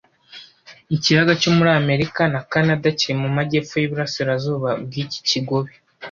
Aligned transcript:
Ikiyaga 0.95 1.31
cyo 1.41 1.51
muri 1.57 1.69
Amerika 1.81 2.21
na 2.33 2.41
Kanada 2.51 2.87
kiri 2.99 3.13
mu 3.21 3.29
majyepfo 3.35 3.73
y'iburasirazuba 3.77 4.69
bw'iki 4.85 5.19
kigobe 5.29 5.71